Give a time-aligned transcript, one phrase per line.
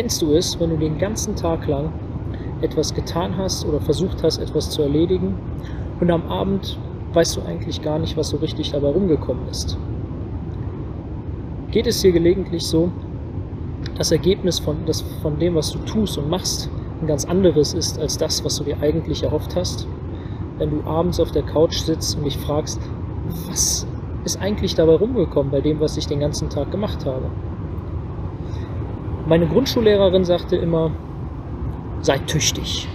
[0.00, 1.92] Kennst du es, wenn du den ganzen Tag lang
[2.62, 5.34] etwas getan hast oder versucht hast, etwas zu erledigen
[6.00, 6.78] und am Abend
[7.12, 9.76] weißt du eigentlich gar nicht, was so richtig dabei rumgekommen ist?
[11.70, 12.90] Geht es dir gelegentlich so,
[13.98, 16.70] das Ergebnis von, das, von dem, was du tust und machst,
[17.02, 19.86] ein ganz anderes ist als das, was du dir eigentlich erhofft hast?
[20.56, 22.80] Wenn du abends auf der Couch sitzt und dich fragst,
[23.50, 23.86] was
[24.24, 27.26] ist eigentlich dabei rumgekommen bei dem, was ich den ganzen Tag gemacht habe?
[29.26, 30.90] Meine Grundschullehrerin sagte immer,
[32.00, 32.88] sei tüchtig.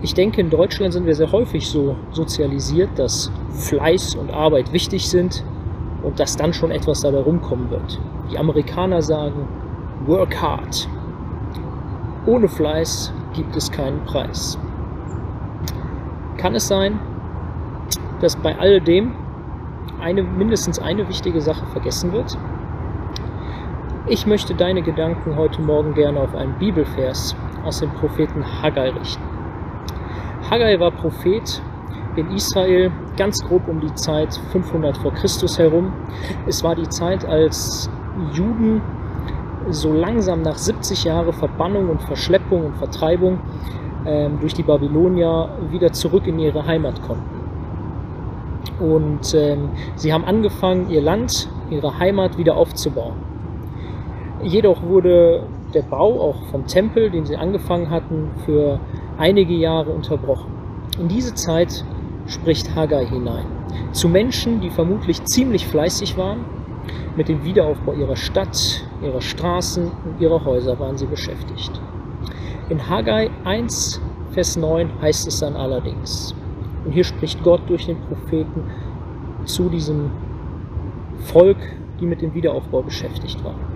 [0.00, 5.08] Ich denke, in Deutschland sind wir sehr häufig so sozialisiert, dass Fleiß und Arbeit wichtig
[5.08, 5.44] sind
[6.02, 8.00] und dass dann schon etwas dabei rumkommen wird.
[8.30, 9.48] Die Amerikaner sagen,
[10.06, 10.88] work hard.
[12.26, 14.58] Ohne Fleiß gibt es keinen Preis.
[16.36, 17.00] Kann es sein,
[18.20, 19.14] dass bei all dem
[20.00, 22.36] eine, mindestens eine wichtige Sache vergessen wird?
[24.06, 27.34] Ich möchte deine Gedanken heute Morgen gerne auf einen Bibelvers
[27.64, 29.22] aus dem Propheten Haggai richten.
[30.50, 31.62] Haggai war Prophet
[32.14, 35.94] in Israel ganz grob um die Zeit 500 vor Christus herum.
[36.46, 37.88] Es war die Zeit, als
[38.34, 38.82] Juden
[39.70, 43.38] so langsam nach 70 Jahren Verbannung und Verschleppung und Vertreibung
[44.04, 47.40] ähm, durch die Babylonier wieder zurück in ihre Heimat konnten.
[48.80, 53.33] Und ähm, sie haben angefangen, ihr Land, ihre Heimat wieder aufzubauen.
[54.44, 55.42] Jedoch wurde
[55.72, 58.78] der Bau auch vom Tempel, den sie angefangen hatten, für
[59.16, 60.52] einige Jahre unterbrochen.
[60.98, 61.82] In diese Zeit
[62.26, 63.46] spricht Haggai hinein.
[63.92, 66.44] Zu Menschen, die vermutlich ziemlich fleißig waren.
[67.16, 71.80] Mit dem Wiederaufbau ihrer Stadt, ihrer Straßen und ihrer Häuser waren sie beschäftigt.
[72.68, 76.34] In Haggai 1, Vers 9 heißt es dann allerdings,
[76.84, 78.64] und hier spricht Gott durch den Propheten
[79.46, 80.10] zu diesem
[81.20, 81.56] Volk,
[81.98, 83.73] die mit dem Wiederaufbau beschäftigt waren.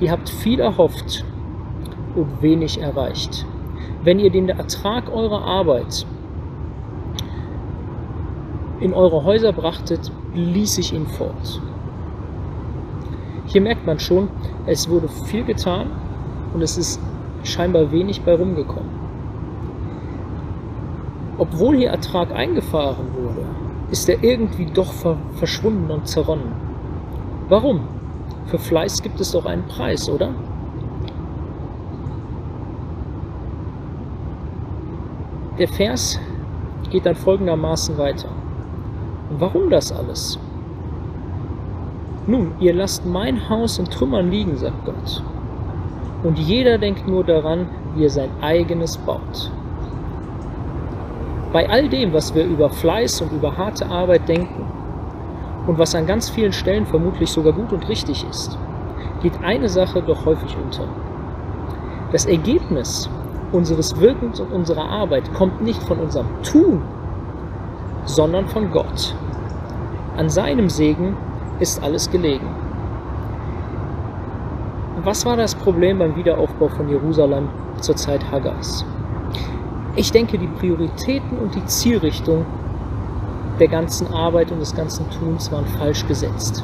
[0.00, 1.24] Ihr habt viel erhofft
[2.14, 3.46] und wenig erreicht.
[4.02, 6.06] Wenn ihr den Ertrag eurer Arbeit
[8.80, 11.60] in eure Häuser brachtet, ließ ich ihn fort.
[13.46, 14.28] Hier merkt man schon,
[14.66, 15.86] es wurde viel getan
[16.52, 17.00] und es ist
[17.42, 18.90] scheinbar wenig bei rumgekommen.
[21.38, 23.46] Obwohl hier Ertrag eingefahren wurde,
[23.90, 24.92] ist er irgendwie doch
[25.34, 26.52] verschwunden und zerronnen.
[27.48, 27.80] Warum?
[28.46, 30.30] Für Fleiß gibt es doch einen Preis, oder?
[35.58, 36.20] Der Vers
[36.90, 38.28] geht dann folgendermaßen weiter.
[39.30, 40.38] Warum das alles?
[42.28, 45.22] Nun, ihr lasst mein Haus in Trümmern liegen, sagt Gott.
[46.22, 49.50] Und jeder denkt nur daran, wie er sein eigenes baut.
[51.52, 54.66] Bei all dem, was wir über Fleiß und über harte Arbeit denken
[55.66, 58.58] und was an ganz vielen Stellen vermutlich sogar gut und richtig ist,
[59.22, 60.84] geht eine Sache doch häufig unter.
[62.12, 63.08] Das Ergebnis
[63.52, 66.82] unseres Wirkens und unserer Arbeit kommt nicht von unserem Tun,
[68.04, 69.14] sondern von Gott.
[70.16, 71.16] An seinem Segen
[71.58, 72.46] ist alles gelegen.
[75.02, 77.48] Was war das Problem beim Wiederaufbau von Jerusalem
[77.80, 78.84] zur Zeit Haggais?
[79.94, 82.44] Ich denke, die Prioritäten und die Zielrichtung
[83.58, 86.62] der ganzen Arbeit und des ganzen Tuns waren falsch gesetzt.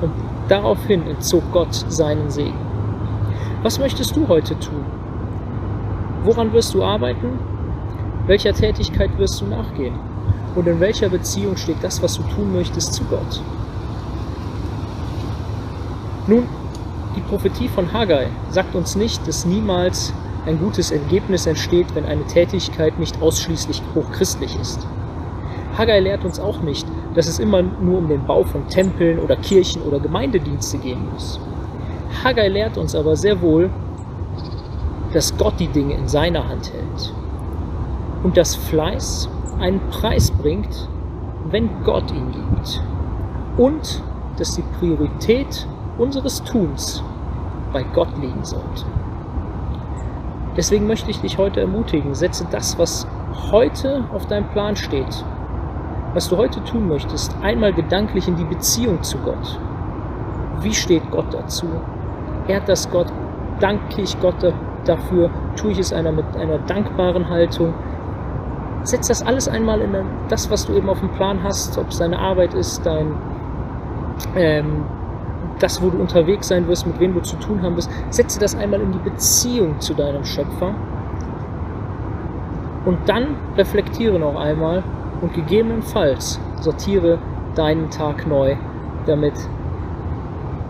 [0.00, 0.12] Und
[0.48, 2.58] daraufhin entzog Gott seinen Segen.
[3.62, 4.84] Was möchtest du heute tun?
[6.24, 7.38] Woran wirst du arbeiten?
[8.26, 9.94] Welcher Tätigkeit wirst du nachgehen?
[10.54, 13.42] Und in welcher Beziehung steht das, was du tun möchtest, zu Gott?
[16.26, 16.46] Nun,
[17.16, 20.12] die Prophetie von Haggai sagt uns nicht, dass niemals
[20.46, 24.86] ein gutes Ergebnis entsteht, wenn eine Tätigkeit nicht ausschließlich hochchristlich ist.
[25.80, 29.34] Haggai lehrt uns auch nicht, dass es immer nur um den Bau von Tempeln oder
[29.36, 31.40] Kirchen oder Gemeindedienste gehen muss.
[32.22, 33.70] Haggai lehrt uns aber sehr wohl,
[35.14, 37.14] dass Gott die Dinge in seiner Hand hält
[38.22, 40.86] und dass Fleiß einen Preis bringt,
[41.50, 42.82] wenn Gott ihn gibt.
[43.56, 44.02] Und
[44.36, 45.66] dass die Priorität
[45.96, 47.02] unseres Tuns
[47.72, 48.84] bei Gott liegen sollte.
[50.58, 53.06] Deswegen möchte ich dich heute ermutigen, setze das, was
[53.50, 55.24] heute auf deinem Plan steht,
[56.14, 59.58] was du heute tun möchtest, einmal gedanklich in die Beziehung zu Gott.
[60.60, 61.66] Wie steht Gott dazu?
[62.48, 63.06] Ehrt das Gott?
[63.60, 64.36] Danke ich Gott
[64.84, 65.30] dafür?
[65.56, 67.74] Tue ich es einer mit einer dankbaren Haltung?
[68.82, 69.94] setz das alles einmal in
[70.28, 73.14] das, was du eben auf dem Plan hast, ob es deine Arbeit ist, dein,
[74.36, 74.84] ähm,
[75.58, 78.56] das, wo du unterwegs sein wirst, mit wem du zu tun haben wirst, setze das
[78.56, 80.74] einmal in die Beziehung zu deinem Schöpfer
[82.86, 84.82] und dann reflektiere noch einmal
[85.20, 87.18] und gegebenenfalls sortiere
[87.54, 88.56] deinen Tag neu,
[89.06, 89.34] damit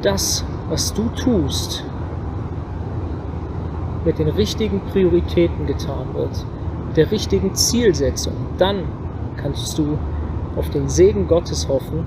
[0.02, 1.84] das, was du tust,
[4.04, 6.46] mit den richtigen Prioritäten getan wird,
[6.96, 8.84] der richtigen Zielsetzung, dann
[9.36, 9.98] kannst du
[10.56, 12.06] auf den Segen Gottes hoffen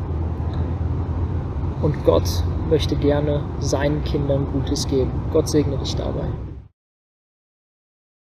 [1.82, 5.12] und Gott möchte gerne seinen Kindern Gutes geben.
[5.32, 6.53] Gott segne dich dabei.